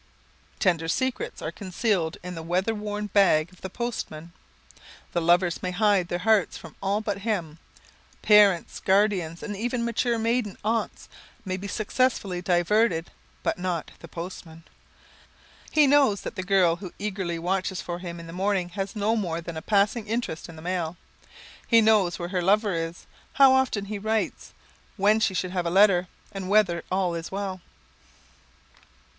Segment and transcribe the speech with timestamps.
[0.01, 4.31] [Sidenote: The Postman] Tender secrets are concealed in the weather worn bag of the postman.
[5.11, 7.59] The lovers may hide their hearts from all but him.
[8.23, 11.07] Parents, guardians, and even mature maiden aunts
[11.45, 13.11] may be successfully diverted,
[13.43, 14.63] but not the postman!
[15.69, 19.39] He knows that the girl who eagerly watches for him in the morning has more
[19.39, 20.97] than a passing interest in the mail.
[21.67, 24.51] He knows where her lover is, how often he writes,
[24.97, 27.61] when she should have a letter, and whether all is well.